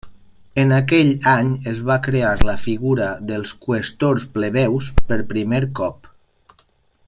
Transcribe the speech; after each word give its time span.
En 0.61 0.71
aquell 0.77 1.11
any 1.31 1.51
es 1.73 1.81
va 1.89 1.97
crear 2.07 2.31
la 2.49 2.55
figura 2.63 3.11
dels 3.33 3.53
qüestors 3.67 4.27
plebeus 4.39 4.89
per 5.11 5.21
primer 5.35 5.63
cop. 5.83 6.11